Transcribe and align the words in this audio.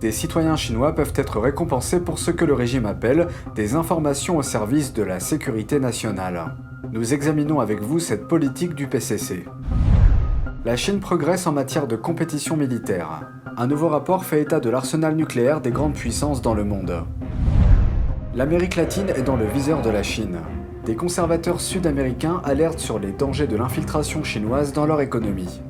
des 0.00 0.12
citoyens 0.12 0.56
chinois 0.56 0.94
peuvent 0.94 1.12
être 1.14 1.38
récompensés 1.38 2.00
pour 2.00 2.18
ce 2.18 2.30
que 2.30 2.44
le 2.44 2.54
régime 2.54 2.86
appelle 2.86 3.28
des 3.54 3.74
informations 3.74 4.38
au 4.38 4.42
service 4.42 4.94
de 4.94 5.02
la 5.02 5.20
sécurité 5.20 5.78
nationale. 5.78 6.54
Nous 6.92 7.12
examinons 7.12 7.60
avec 7.60 7.82
vous 7.82 7.98
cette 7.98 8.26
politique 8.26 8.74
du 8.74 8.86
PCC. 8.86 9.44
La 10.64 10.76
Chine 10.76 11.00
progresse 11.00 11.46
en 11.46 11.52
matière 11.52 11.86
de 11.86 11.96
compétition 11.96 12.56
militaire. 12.56 13.28
Un 13.56 13.66
nouveau 13.66 13.88
rapport 13.88 14.24
fait 14.24 14.42
état 14.42 14.60
de 14.60 14.70
l'arsenal 14.70 15.14
nucléaire 15.14 15.60
des 15.60 15.70
grandes 15.70 15.94
puissances 15.94 16.42
dans 16.42 16.54
le 16.54 16.64
monde. 16.64 17.04
L'Amérique 18.34 18.76
latine 18.76 19.10
est 19.10 19.22
dans 19.22 19.36
le 19.36 19.46
viseur 19.46 19.82
de 19.82 19.90
la 19.90 20.02
Chine. 20.02 20.38
Des 20.86 20.96
conservateurs 20.96 21.60
sud-américains 21.60 22.40
alertent 22.44 22.78
sur 22.78 22.98
les 22.98 23.12
dangers 23.12 23.46
de 23.46 23.56
l'infiltration 23.56 24.24
chinoise 24.24 24.72
dans 24.72 24.86
leur 24.86 25.02
économie. 25.02 25.60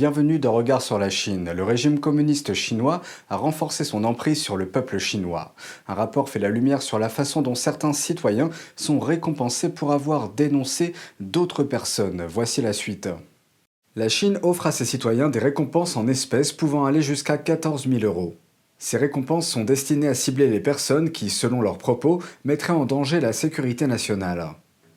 Bienvenue 0.00 0.38
dans 0.38 0.54
Regard 0.54 0.80
sur 0.80 0.98
la 0.98 1.10
Chine. 1.10 1.52
Le 1.54 1.62
régime 1.62 2.00
communiste 2.00 2.54
chinois 2.54 3.02
a 3.28 3.36
renforcé 3.36 3.84
son 3.84 4.04
emprise 4.04 4.40
sur 4.40 4.56
le 4.56 4.66
peuple 4.66 4.96
chinois. 4.96 5.54
Un 5.88 5.92
rapport 5.92 6.30
fait 6.30 6.38
la 6.38 6.48
lumière 6.48 6.80
sur 6.80 6.98
la 6.98 7.10
façon 7.10 7.42
dont 7.42 7.54
certains 7.54 7.92
citoyens 7.92 8.48
sont 8.76 8.98
récompensés 8.98 9.68
pour 9.68 9.92
avoir 9.92 10.30
dénoncé 10.30 10.94
d'autres 11.20 11.64
personnes. 11.64 12.24
Voici 12.26 12.62
la 12.62 12.72
suite. 12.72 13.10
La 13.94 14.08
Chine 14.08 14.38
offre 14.42 14.66
à 14.66 14.72
ses 14.72 14.86
citoyens 14.86 15.28
des 15.28 15.38
récompenses 15.38 15.98
en 15.98 16.08
espèces 16.08 16.54
pouvant 16.54 16.86
aller 16.86 17.02
jusqu'à 17.02 17.36
14 17.36 17.86
000 17.86 18.02
euros. 18.02 18.36
Ces 18.78 18.96
récompenses 18.96 19.48
sont 19.48 19.64
destinées 19.64 20.08
à 20.08 20.14
cibler 20.14 20.48
les 20.48 20.60
personnes 20.60 21.10
qui, 21.10 21.28
selon 21.28 21.60
leurs 21.60 21.76
propos, 21.76 22.22
mettraient 22.46 22.72
en 22.72 22.86
danger 22.86 23.20
la 23.20 23.34
sécurité 23.34 23.86
nationale. 23.86 24.46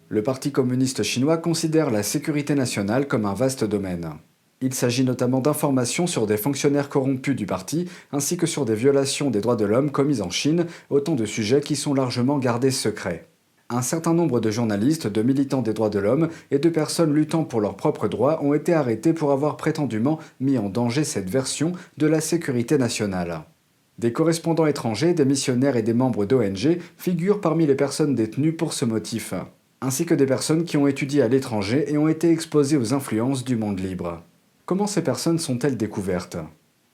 Le 0.07 0.23
Parti 0.23 0.53
communiste 0.53 1.03
chinois 1.03 1.39
considère 1.39 1.91
la 1.91 2.03
sécurité 2.03 2.55
nationale 2.55 3.05
comme 3.05 3.25
un 3.25 3.33
vaste 3.33 3.65
domaine. 3.65 4.09
Il 4.65 4.73
s'agit 4.73 5.03
notamment 5.03 5.41
d'informations 5.41 6.07
sur 6.07 6.25
des 6.25 6.37
fonctionnaires 6.37 6.87
corrompus 6.87 7.35
du 7.35 7.45
parti, 7.45 7.89
ainsi 8.13 8.37
que 8.37 8.47
sur 8.47 8.63
des 8.63 8.75
violations 8.75 9.29
des 9.29 9.41
droits 9.41 9.57
de 9.57 9.65
l'homme 9.65 9.91
commises 9.91 10.21
en 10.21 10.29
Chine, 10.29 10.67
autant 10.89 11.15
de 11.15 11.25
sujets 11.25 11.59
qui 11.59 11.75
sont 11.75 11.93
largement 11.93 12.37
gardés 12.37 12.71
secrets. 12.71 13.27
Un 13.69 13.81
certain 13.81 14.13
nombre 14.13 14.39
de 14.39 14.51
journalistes, 14.51 15.05
de 15.07 15.21
militants 15.21 15.63
des 15.63 15.73
droits 15.73 15.89
de 15.89 15.99
l'homme 15.99 16.29
et 16.49 16.59
de 16.59 16.69
personnes 16.69 17.13
luttant 17.13 17.43
pour 17.43 17.59
leurs 17.59 17.75
propres 17.75 18.07
droits 18.07 18.41
ont 18.41 18.53
été 18.53 18.71
arrêtés 18.71 19.11
pour 19.11 19.33
avoir 19.33 19.57
prétendument 19.57 20.17
mis 20.39 20.57
en 20.57 20.69
danger 20.69 21.03
cette 21.03 21.29
version 21.29 21.73
de 21.97 22.07
la 22.07 22.21
sécurité 22.21 22.77
nationale. 22.77 23.41
Des 23.99 24.13
correspondants 24.13 24.65
étrangers, 24.65 25.13
des 25.13 25.25
missionnaires 25.25 25.75
et 25.75 25.83
des 25.83 25.93
membres 25.93 26.23
d'ONG 26.23 26.77
figurent 26.95 27.41
parmi 27.41 27.65
les 27.65 27.75
personnes 27.75 28.15
détenues 28.15 28.53
pour 28.53 28.71
ce 28.71 28.85
motif, 28.85 29.33
ainsi 29.81 30.05
que 30.05 30.13
des 30.13 30.25
personnes 30.25 30.63
qui 30.63 30.77
ont 30.77 30.87
étudié 30.87 31.21
à 31.21 31.27
l'étranger 31.27 31.91
et 31.91 31.97
ont 31.97 32.07
été 32.07 32.31
exposées 32.31 32.77
aux 32.77 32.93
influences 32.93 33.43
du 33.43 33.57
monde 33.57 33.81
libre. 33.81 34.23
Comment 34.65 34.87
ces 34.87 35.01
personnes 35.01 35.39
sont-elles 35.39 35.75
découvertes? 35.75 36.37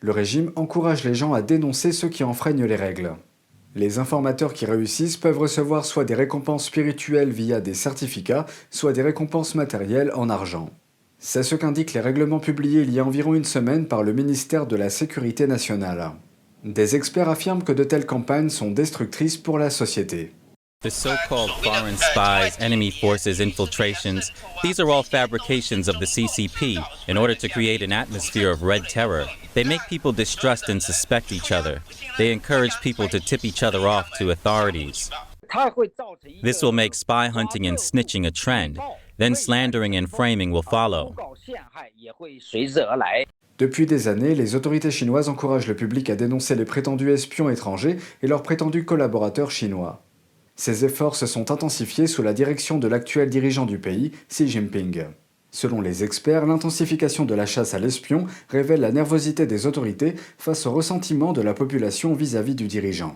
Le 0.01 0.11
régime 0.11 0.51
encourage 0.55 1.03
les 1.03 1.13
gens 1.13 1.33
à 1.33 1.43
dénoncer 1.43 1.91
ceux 1.91 2.09
qui 2.09 2.23
enfreignent 2.23 2.65
les 2.65 2.75
règles. 2.75 3.13
Les 3.75 3.99
informateurs 3.99 4.53
qui 4.53 4.65
réussissent 4.65 5.17
peuvent 5.17 5.37
recevoir 5.37 5.85
soit 5.85 6.03
des 6.03 6.15
récompenses 6.15 6.65
spirituelles 6.65 7.29
via 7.29 7.61
des 7.61 7.75
certificats, 7.75 8.47
soit 8.71 8.93
des 8.93 9.03
récompenses 9.03 9.53
matérielles 9.53 10.11
en 10.15 10.31
argent. 10.31 10.71
C'est 11.19 11.43
ce 11.43 11.53
qu'indiquent 11.53 11.93
les 11.93 11.99
règlements 11.99 12.39
publiés 12.39 12.81
il 12.81 12.91
y 12.91 12.99
a 12.99 13.05
environ 13.05 13.35
une 13.35 13.43
semaine 13.43 13.85
par 13.85 14.01
le 14.01 14.13
ministère 14.13 14.65
de 14.65 14.75
la 14.75 14.89
Sécurité 14.89 15.45
nationale. 15.45 16.13
Des 16.63 16.95
experts 16.95 17.29
affirment 17.29 17.63
que 17.63 17.71
de 17.71 17.83
telles 17.83 18.07
campagnes 18.07 18.49
sont 18.49 18.71
destructrices 18.71 19.37
pour 19.37 19.59
la 19.59 19.69
société. 19.69 20.33
The 20.81 20.91
so 20.91 21.17
called 21.27 21.51
foreign 21.61 21.97
spies, 21.97 22.55
enemy 22.57 22.89
forces, 22.89 23.41
infiltrations, 23.41 24.31
these 24.63 24.79
are 24.79 24.89
all 24.89 25.03
fabrications 25.03 25.89
of 25.89 25.99
the 25.99 26.05
CCP 26.05 26.81
in 27.09 27.17
order 27.17 27.35
to 27.35 27.49
create 27.49 27.81
an 27.81 27.91
atmosphere 27.91 28.49
of 28.49 28.63
red 28.63 28.87
terror. 28.87 29.27
They 29.53 29.65
make 29.65 29.81
people 29.89 30.13
distrust 30.13 30.69
and 30.69 30.81
suspect 30.81 31.33
each 31.33 31.51
other. 31.51 31.81
They 32.17 32.31
encourage 32.31 32.79
people 32.79 33.09
to 33.09 33.19
tip 33.19 33.43
each 33.43 33.61
other 33.61 33.89
off 33.89 34.09
to 34.19 34.31
authorities. 34.31 35.11
This 36.41 36.61
will 36.61 36.71
make 36.71 36.93
spy 36.93 37.27
hunting 37.27 37.67
and 37.67 37.77
snitching 37.77 38.25
a 38.25 38.31
trend. 38.31 38.79
Then 39.17 39.35
slandering 39.35 39.97
and 39.97 40.09
framing 40.09 40.51
will 40.51 40.63
follow. 40.63 41.13
Depuis 43.57 43.85
des 43.85 44.07
années, 44.07 44.33
les 44.33 44.55
autorités 44.55 44.91
chinoises 44.91 45.27
encouragent 45.27 45.67
le 45.67 45.75
public 45.75 46.09
à 46.09 46.15
dénoncer 46.15 46.55
les 46.55 46.63
prétendus 46.63 47.11
espions 47.11 47.49
étrangers 47.49 47.97
et 48.21 48.27
leurs 48.27 48.43
prétendus 48.43 48.85
collaborateurs 48.85 49.51
chinois. 49.51 50.01
Ces 50.59 50.83
efforts 50.83 51.15
se 51.15 51.25
sont 51.25 51.51
intensifiés 51.51 52.05
sous 52.05 52.21
la 52.21 52.33
direction 52.33 52.79
de 52.79 52.89
l'actuel 52.89 53.29
dirigeant 53.29 53.65
du 53.65 53.79
pays, 53.79 54.11
Xi 54.27 54.45
Jinping. 54.45 55.05
Selon 55.51 55.79
les 55.79 56.03
experts, 56.03 56.45
l'intensification 56.45 57.23
de 57.23 57.33
la 57.33 57.45
chasse 57.45 57.73
à 57.73 57.79
l'espion 57.79 58.25
révèle 58.49 58.81
la 58.81 58.91
nervosité 58.91 59.47
des 59.47 59.67
autorités 59.67 60.15
face 60.37 60.65
au 60.65 60.73
ressentiment 60.73 61.31
de 61.31 61.41
la 61.41 61.53
population 61.53 62.13
vis-à-vis 62.13 62.55
du 62.55 62.67
dirigeant. 62.67 63.15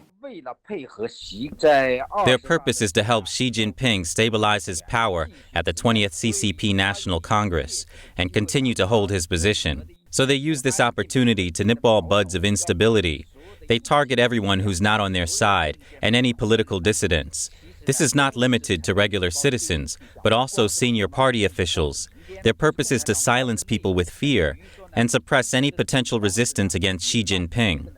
Their 2.23 2.39
purpose 2.39 2.79
is 2.79 2.93
to 2.93 3.03
help 3.03 3.27
Xi 3.27 3.51
Jinping 3.51 4.05
stabilize 4.05 4.65
his 4.65 4.81
power 4.87 5.27
at 5.53 5.65
the 5.65 5.73
20th 5.73 6.13
CCP 6.13 6.73
National 6.73 7.19
Congress 7.19 7.85
and 8.17 8.31
continue 8.31 8.73
to 8.73 8.87
hold 8.87 9.11
his 9.11 9.27
position. 9.27 9.83
So 10.11 10.25
they 10.25 10.35
use 10.37 10.61
this 10.61 10.79
opportunity 10.79 11.51
to 11.51 11.65
nip 11.65 11.79
all 11.83 12.01
buds 12.01 12.35
of 12.35 12.45
instability 12.45 13.25
they 13.67 13.79
target 13.79 14.19
everyone 14.19 14.59
who's 14.59 14.81
not 14.81 14.99
on 14.99 15.13
their 15.13 15.27
side 15.27 15.77
and 16.01 16.15
any 16.15 16.33
political 16.33 16.79
dissidents. 16.79 17.49
This 17.85 17.99
is 17.99 18.15
not 18.15 18.37
limited 18.37 18.83
to 18.85 18.93
regular 18.93 19.29
citizens, 19.29 19.97
but 20.23 20.31
also 20.31 20.67
senior 20.67 21.09
party 21.09 21.43
officials. 21.43 22.07
Their 22.43 22.53
purpose 22.53 22.91
is 22.91 23.03
to 23.05 23.15
silence 23.15 23.63
people 23.63 23.93
with 23.93 24.09
fear 24.09 24.57
and 24.93 25.11
suppress 25.11 25.53
any 25.53 25.71
potential 25.71 26.19
resistance 26.19 26.75
against 26.75 27.05
Xi 27.05 27.23
Jinping. 27.23 27.89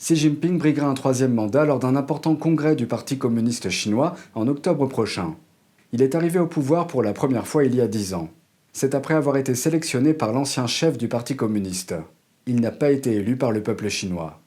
Xi 0.00 0.14
Jinping 0.14 0.58
briguera 0.58 0.86
un 0.86 0.94
troisième 0.94 1.34
mandat 1.34 1.64
lors 1.64 1.78
d'un 1.78 1.96
important 1.96 2.36
congrès 2.36 2.76
du 2.76 2.86
Parti 2.86 3.18
communiste 3.18 3.70
chinois 3.70 4.14
en 4.34 4.46
octobre 4.46 4.86
prochain. 4.86 5.36
Il 5.92 6.02
est 6.02 6.14
arrivé 6.14 6.38
au 6.38 6.46
pouvoir 6.46 6.86
pour 6.86 7.02
la 7.02 7.12
première 7.14 7.46
fois 7.46 7.64
il 7.64 7.74
y 7.74 7.80
a 7.80 7.88
dix 7.88 8.12
ans. 8.12 8.28
C'est 8.80 8.94
après 8.94 9.14
avoir 9.14 9.36
été 9.36 9.56
sélectionné 9.56 10.14
par 10.14 10.32
l'ancien 10.32 10.68
chef 10.68 10.96
du 10.96 11.08
Parti 11.08 11.34
communiste. 11.34 11.96
Il 12.46 12.60
n'a 12.60 12.70
pas 12.70 12.92
été 12.92 13.10
élu 13.10 13.36
par 13.36 13.50
le 13.50 13.60
peuple 13.60 13.88
chinois. 13.88 14.40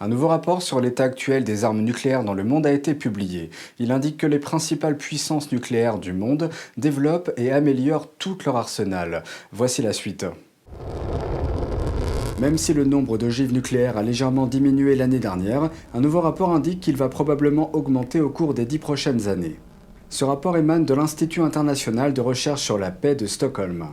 Un 0.00 0.08
nouveau 0.08 0.28
rapport 0.28 0.62
sur 0.62 0.80
l'état 0.80 1.04
actuel 1.04 1.44
des 1.44 1.64
armes 1.64 1.82
nucléaires 1.82 2.24
dans 2.24 2.32
le 2.32 2.42
monde 2.42 2.66
a 2.66 2.72
été 2.72 2.94
publié. 2.94 3.50
Il 3.78 3.92
indique 3.92 4.16
que 4.16 4.26
les 4.26 4.38
principales 4.38 4.96
puissances 4.96 5.52
nucléaires 5.52 5.98
du 5.98 6.14
monde 6.14 6.48
développent 6.78 7.30
et 7.36 7.52
améliorent 7.52 8.08
tout 8.18 8.38
leur 8.46 8.56
arsenal. 8.56 9.22
Voici 9.52 9.82
la 9.82 9.92
suite. 9.92 10.24
Même 12.40 12.56
si 12.56 12.72
le 12.72 12.86
nombre 12.86 13.18
d'ogives 13.18 13.52
nucléaires 13.52 13.98
a 13.98 14.02
légèrement 14.02 14.46
diminué 14.46 14.96
l'année 14.96 15.18
dernière, 15.18 15.68
un 15.92 16.00
nouveau 16.00 16.22
rapport 16.22 16.54
indique 16.54 16.80
qu'il 16.80 16.96
va 16.96 17.10
probablement 17.10 17.68
augmenter 17.74 18.22
au 18.22 18.30
cours 18.30 18.54
des 18.54 18.64
dix 18.64 18.78
prochaines 18.78 19.28
années. 19.28 19.58
Ce 20.12 20.24
rapport 20.24 20.56
émane 20.56 20.84
de 20.84 20.92
l'Institut 20.92 21.40
international 21.40 22.12
de 22.12 22.20
recherche 22.20 22.62
sur 22.62 22.78
la 22.78 22.90
paix 22.90 23.14
de 23.14 23.26
Stockholm. 23.26 23.86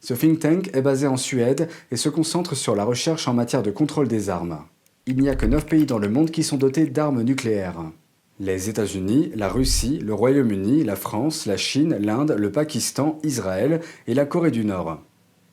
Ce 0.00 0.12
think 0.12 0.40
tank 0.40 0.70
est 0.74 0.82
basé 0.82 1.06
en 1.06 1.16
Suède 1.16 1.68
et 1.92 1.96
se 1.96 2.08
concentre 2.08 2.56
sur 2.56 2.74
la 2.74 2.82
recherche 2.82 3.28
en 3.28 3.32
matière 3.32 3.62
de 3.62 3.70
contrôle 3.70 4.08
des 4.08 4.28
armes. 4.28 4.58
Il 5.06 5.20
n'y 5.20 5.28
a 5.28 5.36
que 5.36 5.46
9 5.46 5.66
pays 5.66 5.86
dans 5.86 6.00
le 6.00 6.08
monde 6.08 6.32
qui 6.32 6.42
sont 6.42 6.56
dotés 6.56 6.86
d'armes 6.86 7.22
nucléaires. 7.22 7.80
Les 8.40 8.68
États-Unis, 8.68 9.30
la 9.36 9.48
Russie, 9.48 10.00
le 10.00 10.14
Royaume-Uni, 10.14 10.82
la 10.82 10.96
France, 10.96 11.46
la 11.46 11.56
Chine, 11.56 11.96
l'Inde, 12.00 12.34
le 12.36 12.50
Pakistan, 12.50 13.20
Israël 13.22 13.80
et 14.08 14.14
la 14.14 14.26
Corée 14.26 14.50
du 14.50 14.64
Nord. 14.64 15.00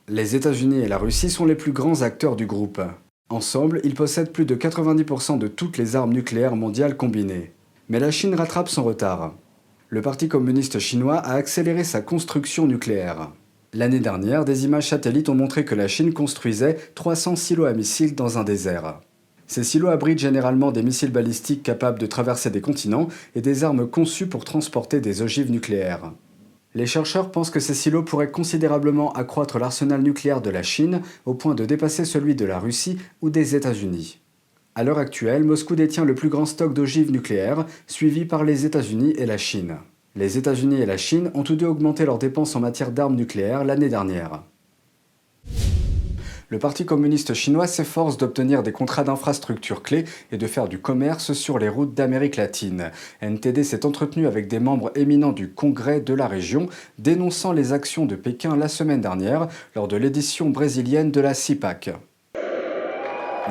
Les 0.09 0.35
États-Unis 0.35 0.79
et 0.79 0.87
la 0.87 0.97
Russie 0.97 1.29
sont 1.29 1.45
les 1.45 1.55
plus 1.55 1.71
grands 1.71 2.01
acteurs 2.01 2.35
du 2.35 2.47
groupe. 2.47 2.81
Ensemble, 3.29 3.79
ils 3.83 3.93
possèdent 3.93 4.33
plus 4.33 4.45
de 4.45 4.55
90% 4.55 5.37
de 5.37 5.47
toutes 5.47 5.77
les 5.77 5.95
armes 5.95 6.13
nucléaires 6.13 6.55
mondiales 6.55 6.97
combinées. 6.97 7.51
Mais 7.89 7.99
la 7.99 8.09
Chine 8.09 8.33
rattrape 8.33 8.69
son 8.69 8.83
retard 8.83 9.35
le 9.93 10.01
Parti 10.01 10.27
communiste 10.27 10.79
chinois 10.79 11.17
a 11.17 11.33
accéléré 11.33 11.83
sa 11.83 12.01
construction 12.01 12.65
nucléaire. 12.65 13.29
L'année 13.73 13.99
dernière, 13.99 14.43
des 14.43 14.65
images 14.65 14.89
satellites 14.89 15.29
ont 15.29 15.35
montré 15.35 15.65
que 15.65 15.75
la 15.75 15.87
Chine 15.87 16.13
construisait 16.13 16.79
300 16.95 17.35
silos 17.35 17.65
à 17.65 17.73
missiles 17.73 18.15
dans 18.15 18.39
un 18.39 18.43
désert. 18.43 19.01
Ces 19.45 19.63
silos 19.63 19.89
abritent 19.89 20.17
généralement 20.17 20.71
des 20.71 20.81
missiles 20.81 21.11
balistiques 21.11 21.61
capables 21.61 21.99
de 21.99 22.07
traverser 22.07 22.49
des 22.49 22.59
continents 22.59 23.07
et 23.35 23.41
des 23.41 23.63
armes 23.63 23.87
conçues 23.87 24.25
pour 24.25 24.45
transporter 24.45 24.99
des 24.99 25.21
ogives 25.21 25.51
nucléaires. 25.51 26.11
Les 26.73 26.87
chercheurs 26.87 27.29
pensent 27.29 27.51
que 27.51 27.59
ces 27.59 27.75
silos 27.75 28.01
pourraient 28.01 28.31
considérablement 28.31 29.13
accroître 29.13 29.59
l'arsenal 29.59 30.01
nucléaire 30.01 30.41
de 30.41 30.49
la 30.49 30.63
Chine 30.63 31.01
au 31.27 31.35
point 31.35 31.53
de 31.53 31.65
dépasser 31.65 32.05
celui 32.05 32.33
de 32.33 32.45
la 32.45 32.57
Russie 32.57 32.97
ou 33.21 33.29
des 33.29 33.55
États-Unis. 33.55 34.22
À 34.75 34.83
l'heure 34.83 34.97
actuelle, 34.97 35.43
Moscou 35.43 35.75
détient 35.75 36.03
le 36.03 36.15
plus 36.15 36.29
grand 36.29 36.47
stock 36.47 36.73
d'ogives 36.73 37.11
nucléaires, 37.11 37.67
suivi 37.85 38.25
par 38.25 38.43
les 38.43 38.65
États-Unis 38.65 39.13
et 39.17 39.27
la 39.27 39.37
Chine. 39.37 39.77
Les 40.15 40.39
États-Unis 40.39 40.81
et 40.81 40.87
la 40.87 40.97
Chine 40.97 41.29
ont 41.35 41.43
tous 41.43 41.55
deux 41.55 41.67
augmenté 41.67 42.05
leurs 42.05 42.17
dépenses 42.17 42.55
en 42.55 42.59
matière 42.59 42.91
d'armes 42.91 43.15
nucléaires 43.15 43.63
l'année 43.63 43.89
dernière. 43.89 44.41
Le 46.49 46.57
Parti 46.57 46.85
communiste 46.85 47.35
chinois 47.35 47.67
s'efforce 47.67 48.17
d'obtenir 48.17 48.63
des 48.63 48.71
contrats 48.71 49.03
d'infrastructures 49.03 49.83
clés 49.83 50.05
et 50.31 50.37
de 50.37 50.47
faire 50.47 50.67
du 50.67 50.79
commerce 50.79 51.33
sur 51.33 51.59
les 51.59 51.69
routes 51.69 51.93
d'Amérique 51.93 52.37
latine. 52.37 52.89
NTD 53.21 53.63
s'est 53.63 53.85
entretenu 53.85 54.25
avec 54.25 54.47
des 54.47 54.59
membres 54.59 54.91
éminents 54.95 55.33
du 55.33 55.49
Congrès 55.49 56.01
de 56.01 56.15
la 56.15 56.27
région, 56.27 56.67
dénonçant 56.97 57.53
les 57.53 57.73
actions 57.73 58.07
de 58.07 58.15
Pékin 58.15 58.55
la 58.55 58.67
semaine 58.67 59.01
dernière 59.01 59.49
lors 59.75 59.87
de 59.87 59.97
l'édition 59.97 60.49
brésilienne 60.49 61.11
de 61.11 61.21
la 61.21 61.35
CIPAC. 61.35 61.91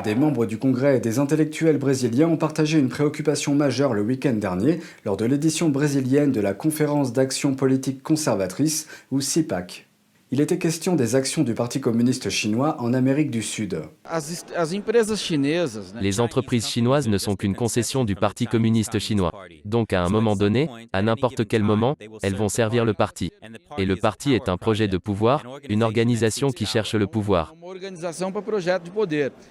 Des 0.05 0.15
membres 0.15 0.47
du 0.47 0.59
Congrès 0.59 0.97
et 0.97 1.01
des 1.01 1.19
intellectuels 1.19 1.79
brésiliens 1.79 2.27
ont 2.27 2.39
partagé 2.39 2.79
une 2.79 2.89
préoccupation 2.89 3.55
majeure 3.55 3.93
le 3.93 4.01
week-end 4.01 4.33
dernier 4.33 4.81
lors 5.05 5.19
de 5.19 5.27
l'édition 5.27 5.69
brésilienne 5.69 6.33
de 6.33 6.41
la 6.41 6.55
Conférence 6.55 7.13
d'action 7.13 7.55
politique 7.55 8.03
conservatrice, 8.03 8.89
ou 9.11 9.21
CIPAC. 9.21 9.87
Il 10.35 10.41
était 10.41 10.57
question 10.57 10.97
des 10.97 11.15
actions 11.15 11.43
du 11.43 11.53
Parti 11.53 11.79
communiste 11.79 12.31
chinois 12.31 12.77
en 12.81 12.95
Amérique 12.95 13.31
du 13.31 13.43
Sud. 13.43 13.83
Les 16.01 16.21
entreprises 16.21 16.67
chinoises 16.67 17.07
ne 17.07 17.19
sont 17.19 17.37
qu'une 17.37 17.55
concession 17.55 18.07
du 18.07 18.15
Parti 18.15 18.47
communiste 18.47 18.99
chinois. 18.99 19.31
Donc 19.67 19.93
à 19.93 20.03
un 20.03 20.09
moment 20.09 20.35
donné, 20.35 20.71
à 20.95 21.03
n'importe 21.03 21.47
quel 21.47 21.63
moment, 21.63 21.99
elles 22.23 22.35
vont 22.35 22.49
servir 22.49 22.87
le 22.87 22.95
parti. 22.95 23.31
Et 23.77 23.85
le 23.85 23.97
parti 23.97 24.33
est 24.33 24.49
un 24.49 24.57
projet 24.57 24.89
de 24.89 24.97
pouvoir, 24.97 25.45
une 25.69 25.83
organisation 25.83 26.49
qui 26.49 26.65
cherche 26.65 26.95
le 26.95 27.07
pouvoir. 27.07 27.55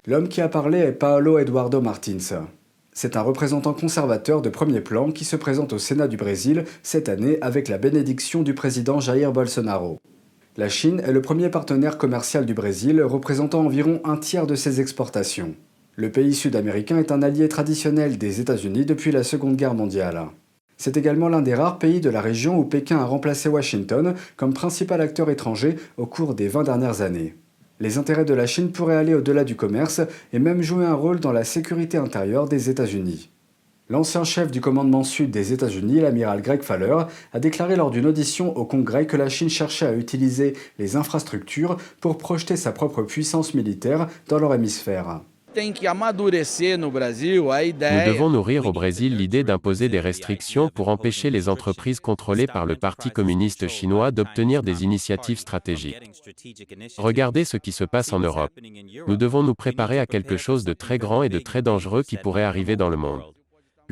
L'homme 0.08 0.28
qui 0.28 0.40
a 0.40 0.48
parlé 0.48 0.78
est 0.78 0.92
Paolo 0.92 1.38
Eduardo 1.38 1.80
Martins. 1.80 2.48
C'est 2.92 3.16
un 3.16 3.22
représentant 3.22 3.72
conservateur 3.72 4.42
de 4.42 4.48
premier 4.48 4.80
plan 4.80 5.12
qui 5.12 5.24
se 5.24 5.36
présente 5.36 5.72
au 5.72 5.78
Sénat 5.78 6.08
du 6.08 6.16
Brésil 6.16 6.64
cette 6.82 7.08
année 7.08 7.38
avec 7.40 7.68
la 7.68 7.78
bénédiction 7.78 8.42
du 8.42 8.52
président 8.52 8.98
Jair 8.98 9.30
Bolsonaro. 9.30 10.00
La 10.58 10.68
Chine 10.68 11.00
est 11.02 11.12
le 11.12 11.22
premier 11.22 11.48
partenaire 11.48 11.96
commercial 11.96 12.44
du 12.44 12.52
Brésil, 12.52 13.02
représentant 13.02 13.64
environ 13.64 14.02
un 14.04 14.18
tiers 14.18 14.46
de 14.46 14.54
ses 14.54 14.82
exportations. 14.82 15.54
Le 15.96 16.12
pays 16.12 16.34
sud-américain 16.34 16.98
est 16.98 17.10
un 17.10 17.22
allié 17.22 17.48
traditionnel 17.48 18.18
des 18.18 18.42
États-Unis 18.42 18.84
depuis 18.84 19.12
la 19.12 19.24
Seconde 19.24 19.56
Guerre 19.56 19.72
mondiale. 19.72 20.26
C'est 20.76 20.98
également 20.98 21.30
l'un 21.30 21.40
des 21.40 21.54
rares 21.54 21.78
pays 21.78 22.02
de 22.02 22.10
la 22.10 22.20
région 22.20 22.58
où 22.58 22.66
Pékin 22.66 22.98
a 22.98 23.06
remplacé 23.06 23.48
Washington 23.48 24.12
comme 24.36 24.52
principal 24.52 25.00
acteur 25.00 25.30
étranger 25.30 25.76
au 25.96 26.04
cours 26.04 26.34
des 26.34 26.48
20 26.48 26.64
dernières 26.64 27.00
années. 27.00 27.34
Les 27.80 27.96
intérêts 27.96 28.26
de 28.26 28.34
la 28.34 28.46
Chine 28.46 28.72
pourraient 28.72 28.96
aller 28.96 29.14
au-delà 29.14 29.44
du 29.44 29.56
commerce 29.56 30.02
et 30.34 30.38
même 30.38 30.60
jouer 30.60 30.84
un 30.84 30.92
rôle 30.92 31.18
dans 31.18 31.32
la 31.32 31.44
sécurité 31.44 31.96
intérieure 31.96 32.46
des 32.46 32.68
États-Unis. 32.68 33.31
L'ancien 33.88 34.24
chef 34.24 34.50
du 34.50 34.60
commandement 34.60 35.04
sud 35.04 35.30
des 35.30 35.52
États-Unis, 35.52 36.00
l'amiral 36.00 36.40
Greg 36.40 36.62
Faller, 36.62 36.96
a 37.32 37.40
déclaré 37.40 37.76
lors 37.76 37.90
d'une 37.90 38.06
audition 38.06 38.56
au 38.56 38.64
Congrès 38.64 39.06
que 39.06 39.16
la 39.16 39.28
Chine 39.28 39.50
cherchait 39.50 39.86
à 39.86 39.92
utiliser 39.92 40.54
les 40.78 40.96
infrastructures 40.96 41.76
pour 42.00 42.16
projeter 42.16 42.56
sa 42.56 42.72
propre 42.72 43.02
puissance 43.02 43.54
militaire 43.54 44.06
dans 44.28 44.38
leur 44.38 44.54
hémisphère. 44.54 45.20
Nous 45.54 45.62
devons 48.06 48.30
nourrir 48.30 48.64
au 48.64 48.72
Brésil 48.72 49.16
l'idée 49.16 49.44
d'imposer 49.44 49.90
des 49.90 50.00
restrictions 50.00 50.70
pour 50.70 50.88
empêcher 50.88 51.28
les 51.28 51.50
entreprises 51.50 52.00
contrôlées 52.00 52.46
par 52.46 52.64
le 52.64 52.76
Parti 52.76 53.10
communiste 53.10 53.68
chinois 53.68 54.12
d'obtenir 54.12 54.62
des 54.62 54.84
initiatives 54.84 55.38
stratégiques. 55.38 56.00
Regardez 56.96 57.44
ce 57.44 57.58
qui 57.58 57.72
se 57.72 57.84
passe 57.84 58.14
en 58.14 58.20
Europe. 58.20 58.52
Nous 59.06 59.16
devons 59.18 59.42
nous 59.42 59.54
préparer 59.54 59.98
à 59.98 60.06
quelque 60.06 60.38
chose 60.38 60.64
de 60.64 60.72
très 60.72 60.96
grand 60.96 61.22
et 61.22 61.28
de 61.28 61.38
très 61.38 61.60
dangereux 61.60 62.02
qui 62.02 62.16
pourrait 62.16 62.44
arriver 62.44 62.76
dans 62.76 62.88
le 62.88 62.96
monde 62.96 63.22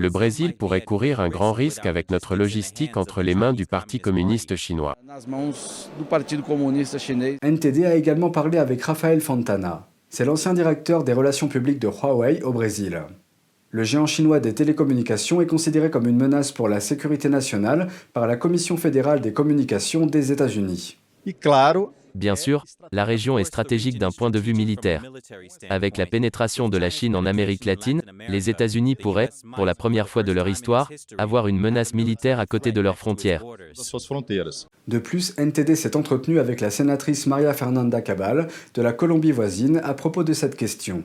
le 0.00 0.08
Brésil 0.08 0.54
pourrait 0.56 0.80
courir 0.80 1.20
un 1.20 1.28
grand 1.28 1.52
risque 1.52 1.84
avec 1.84 2.10
notre 2.10 2.34
logistique 2.34 2.96
entre 2.96 3.20
les 3.20 3.34
mains 3.34 3.52
du 3.52 3.66
Parti 3.66 4.00
communiste 4.00 4.56
chinois. 4.56 4.96
NTD 7.42 7.84
a 7.84 7.94
également 7.94 8.30
parlé 8.30 8.56
avec 8.56 8.80
Rafael 8.80 9.20
Fontana. 9.20 9.88
C'est 10.08 10.24
l'ancien 10.24 10.54
directeur 10.54 11.04
des 11.04 11.12
relations 11.12 11.48
publiques 11.48 11.80
de 11.80 11.88
Huawei 11.88 12.42
au 12.42 12.52
Brésil. 12.54 13.02
Le 13.72 13.82
géant 13.82 14.06
chinois 14.06 14.40
des 14.40 14.54
télécommunications 14.54 15.42
est 15.42 15.46
considéré 15.46 15.90
comme 15.90 16.08
une 16.08 16.16
menace 16.16 16.50
pour 16.50 16.70
la 16.70 16.80
sécurité 16.80 17.28
nationale 17.28 17.88
par 18.14 18.26
la 18.26 18.36
Commission 18.36 18.78
fédérale 18.78 19.20
des 19.20 19.34
communications 19.34 20.06
des 20.06 20.32
États-Unis. 20.32 20.96
Bien 22.14 22.36
sûr, 22.36 22.64
la 22.92 23.04
région 23.04 23.38
est 23.38 23.44
stratégique 23.44 23.98
d'un 23.98 24.10
point 24.10 24.30
de 24.30 24.38
vue 24.38 24.54
militaire. 24.54 25.02
Avec 25.68 25.96
la 25.96 26.06
pénétration 26.06 26.68
de 26.68 26.78
la 26.78 26.90
Chine 26.90 27.16
en 27.16 27.26
Amérique 27.26 27.64
latine, 27.64 28.02
les 28.28 28.50
États-Unis 28.50 28.96
pourraient, 28.96 29.30
pour 29.54 29.64
la 29.64 29.74
première 29.74 30.08
fois 30.08 30.22
de 30.22 30.32
leur 30.32 30.48
histoire, 30.48 30.90
avoir 31.18 31.46
une 31.48 31.58
menace 31.58 31.94
militaire 31.94 32.40
à 32.40 32.46
côté 32.46 32.72
de 32.72 32.80
leurs 32.80 32.98
frontières. 32.98 33.44
De 34.88 34.98
plus, 34.98 35.34
NTD 35.38 35.76
s'est 35.76 35.96
entretenu 35.96 36.38
avec 36.38 36.60
la 36.60 36.70
sénatrice 36.70 37.26
Maria 37.26 37.54
Fernanda 37.54 38.00
Cabal 38.00 38.48
de 38.74 38.82
la 38.82 38.92
Colombie 38.92 39.32
voisine 39.32 39.80
à 39.84 39.94
propos 39.94 40.24
de 40.24 40.32
cette 40.32 40.56
question. 40.56 41.04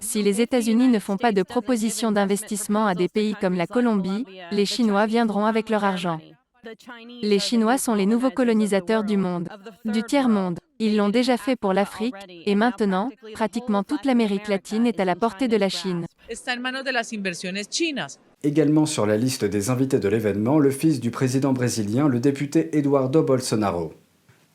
Si 0.00 0.22
les 0.22 0.40
États-Unis 0.40 0.88
ne 0.88 0.98
font 0.98 1.16
pas 1.16 1.32
de 1.32 1.42
propositions 1.42 2.12
d'investissement 2.12 2.86
à 2.86 2.94
des 2.94 3.08
pays 3.08 3.34
comme 3.40 3.54
la 3.54 3.66
Colombie, 3.66 4.26
les 4.50 4.66
Chinois 4.66 5.06
viendront 5.06 5.46
avec 5.46 5.70
leur 5.70 5.84
argent. 5.84 6.20
Les 7.22 7.38
Chinois 7.38 7.78
sont 7.78 7.94
les 7.94 8.06
nouveaux 8.06 8.30
colonisateurs 8.30 9.04
du 9.04 9.16
monde, 9.16 9.48
du 9.84 10.02
tiers-monde. 10.02 10.58
Ils 10.78 10.96
l'ont 10.96 11.08
déjà 11.08 11.36
fait 11.36 11.56
pour 11.56 11.72
l'Afrique, 11.72 12.14
et 12.28 12.54
maintenant, 12.54 13.10
pratiquement 13.34 13.82
toute 13.82 14.04
l'Amérique 14.04 14.48
latine 14.48 14.86
est 14.86 15.00
à 15.00 15.04
la 15.04 15.14
portée 15.14 15.48
de 15.48 15.56
la 15.56 15.68
Chine. 15.68 16.06
Également 18.42 18.86
sur 18.86 19.06
la 19.06 19.16
liste 19.16 19.44
des 19.44 19.70
invités 19.70 19.98
de 19.98 20.08
l'événement, 20.08 20.58
le 20.58 20.70
fils 20.70 21.00
du 21.00 21.10
président 21.10 21.52
brésilien, 21.52 22.08
le 22.08 22.20
député 22.20 22.76
Eduardo 22.76 23.22
Bolsonaro. 23.22 23.92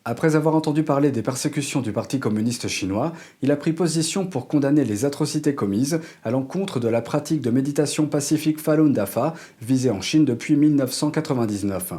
Après 0.05 0.35
avoir 0.35 0.55
entendu 0.55 0.83
parler 0.83 1.11
des 1.11 1.21
persécutions 1.21 1.81
du 1.81 1.91
Parti 1.91 2.19
communiste 2.19 2.67
chinois, 2.67 3.11
il 3.41 3.51
a 3.51 3.57
pris 3.57 3.73
position 3.73 4.25
pour 4.25 4.47
condamner 4.47 4.85
les 4.85 5.03
atrocités 5.03 5.53
commises 5.53 5.99
à 6.23 6.31
l'encontre 6.31 6.79
de 6.79 6.87
la 6.87 7.01
pratique 7.01 7.41
de 7.41 7.51
méditation 7.51 8.07
pacifique 8.07 8.59
Falun 8.59 8.91
Dafa, 8.91 9.33
visée 9.61 9.89
en 9.89 10.01
Chine 10.01 10.23
depuis 10.23 10.55
1999. 10.55 11.93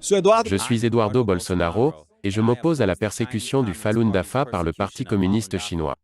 Je 0.00 0.56
suis 0.56 0.84
Eduardo 0.84 1.24
Bolsonaro, 1.24 1.94
et 2.22 2.30
je 2.30 2.40
m'oppose 2.40 2.82
à 2.82 2.86
la 2.86 2.94
persécution 2.94 3.62
du 3.62 3.72
Falun 3.72 4.10
Dafa 4.10 4.44
par 4.44 4.62
le 4.62 4.72
Parti 4.72 5.04
communiste 5.04 5.58
chinois. 5.58 5.94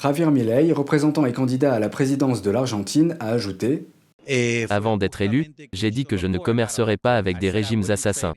Javier 0.00 0.30
Milei, 0.30 0.72
représentant 0.72 1.26
et 1.26 1.32
candidat 1.32 1.74
à 1.74 1.78
la 1.78 1.90
présidence 1.90 2.40
de 2.40 2.50
l'Argentine, 2.50 3.16
a 3.20 3.28
ajouté 3.28 3.86
avant 4.70 4.96
d'être 4.96 5.20
élu, 5.20 5.52
j'ai 5.72 5.90
dit 5.90 6.04
que 6.04 6.16
je 6.16 6.26
ne 6.26 6.38
commercerai 6.38 6.96
pas 6.96 7.16
avec 7.16 7.38
des 7.38 7.50
régimes 7.50 7.90
assassins. 7.90 8.34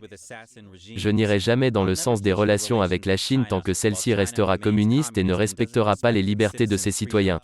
Je 0.95 1.09
n'irai 1.09 1.39
jamais 1.39 1.71
dans 1.71 1.83
le 1.83 1.95
sens 1.95 2.21
des 2.21 2.33
relations 2.33 2.81
avec 2.81 3.05
la 3.05 3.17
Chine 3.17 3.45
tant 3.47 3.61
que 3.61 3.73
celle-ci 3.73 4.13
restera 4.13 4.57
communiste 4.57 5.17
et 5.17 5.23
ne 5.23 5.33
respectera 5.33 5.95
pas 5.95 6.11
les 6.11 6.21
libertés 6.21 6.67
de 6.67 6.77
ses 6.77 6.91
citoyens. 6.91 7.39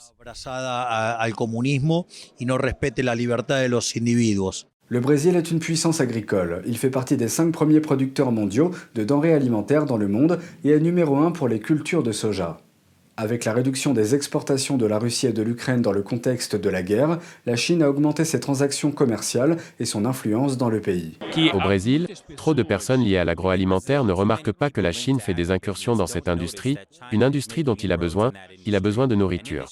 Le 4.92 5.00
Brésil 5.00 5.38
est 5.38 5.52
une 5.52 5.60
puissance 5.60 6.02
agricole. 6.02 6.64
Il 6.66 6.78
fait 6.78 6.90
partie 6.90 7.16
des 7.16 7.30
cinq 7.30 7.54
premiers 7.54 7.80
producteurs 7.80 8.34
mondiaux 8.34 8.72
de 8.94 9.06
denrées 9.06 9.34
alimentaires 9.34 9.86
dans 9.86 9.96
le 9.96 10.10
monde 10.10 10.40
et 10.66 10.72
est 10.72 10.82
numéro 10.82 11.18
un 11.18 11.32
pour 11.32 11.48
les 11.48 11.60
cultures 11.60 12.04
de 12.04 12.12
soja. 12.12 12.60
Avec 13.22 13.46
la 13.46 13.54
réduction 13.54 13.94
des 13.94 14.16
exportations 14.16 14.78
de 14.78 14.88
la 14.88 14.98
Russie 14.98 15.28
et 15.28 15.32
de 15.32 15.44
l'Ukraine 15.44 15.84
dans 15.84 15.92
le 15.92 16.02
contexte 16.02 16.56
de 16.56 16.70
la 16.70 16.82
guerre, 16.82 17.20
la 17.46 17.56
Chine 17.56 17.84
a 17.84 17.88
augmenté 17.88 18.26
ses 18.26 18.40
transactions 18.40 18.92
commerciales 18.92 19.58
et 19.80 19.86
son 19.86 20.06
influence 20.06 20.58
dans 20.58 20.72
le 20.72 20.82
pays. 20.82 21.20
Au 21.54 21.60
Brésil, 21.60 22.08
trop 22.36 22.56
de 22.56 22.64
personnes 22.64 23.04
liées 23.04 23.20
à 23.20 23.24
l'agroalimentaire 23.24 24.06
ne 24.06 24.12
remarquent 24.12 24.54
pas 24.54 24.72
que 24.72 24.82
la 24.82 24.92
Chine 24.92 25.20
fait 25.20 25.36
des 25.36 25.52
incursions 25.52 25.96
dans 25.96 26.08
cette 26.08 26.30
industrie, 26.30 26.80
une 27.12 27.22
industrie 27.22 27.64
dont 27.64 27.76
il 27.76 27.92
a 27.92 27.98
besoin, 27.98 28.32
il 28.66 28.76
a 28.76 28.80
besoin 28.80 29.08
de 29.08 29.14
nourriture. 29.14 29.68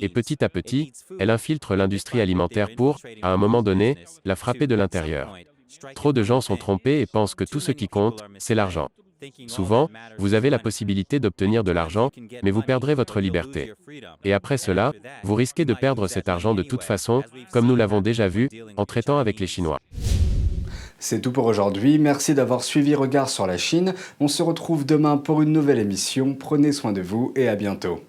Et 0.00 0.08
petit 0.08 0.44
à 0.44 0.48
petit, 0.48 0.92
elle 1.18 1.30
infiltre 1.30 1.74
l'industrie 1.74 2.20
alimentaire 2.20 2.68
pour, 2.76 3.00
à 3.22 3.32
un 3.32 3.36
moment 3.36 3.64
donné, 3.64 3.96
la 4.24 4.36
frapper 4.36 4.68
de 4.68 4.76
l'intérieur. 4.76 5.36
Trop 5.96 6.12
de 6.12 6.22
gens 6.22 6.40
sont 6.40 6.56
trompés 6.56 7.00
et 7.00 7.06
pensent 7.06 7.34
que 7.34 7.42
tout 7.42 7.58
ce 7.58 7.72
qui 7.72 7.88
compte, 7.88 8.22
c'est 8.38 8.54
l'argent. 8.54 8.88
Souvent, 9.46 9.90
vous 10.18 10.34
avez 10.34 10.50
la 10.50 10.58
possibilité 10.58 11.20
d'obtenir 11.20 11.64
de 11.64 11.72
l'argent, 11.72 12.10
mais 12.42 12.50
vous 12.50 12.62
perdrez 12.62 12.94
votre 12.94 13.20
liberté. 13.20 13.72
Et 14.24 14.32
après 14.32 14.58
cela, 14.58 14.92
vous 15.22 15.34
risquez 15.34 15.64
de 15.64 15.74
perdre 15.74 16.08
cet 16.08 16.28
argent 16.28 16.54
de 16.54 16.62
toute 16.62 16.82
façon, 16.82 17.22
comme 17.52 17.66
nous 17.66 17.76
l'avons 17.76 18.00
déjà 18.00 18.28
vu, 18.28 18.48
en 18.76 18.86
traitant 18.86 19.18
avec 19.18 19.40
les 19.40 19.46
Chinois. 19.46 19.80
C'est 20.98 21.20
tout 21.20 21.32
pour 21.32 21.44
aujourd'hui, 21.44 21.98
merci 21.98 22.34
d'avoir 22.34 22.64
suivi 22.64 22.94
Regard 22.94 23.28
sur 23.28 23.46
la 23.46 23.58
Chine. 23.58 23.94
On 24.20 24.28
se 24.28 24.42
retrouve 24.42 24.86
demain 24.86 25.18
pour 25.18 25.42
une 25.42 25.52
nouvelle 25.52 25.78
émission, 25.78 26.34
prenez 26.34 26.72
soin 26.72 26.92
de 26.92 27.02
vous 27.02 27.32
et 27.36 27.48
à 27.48 27.56
bientôt. 27.56 28.00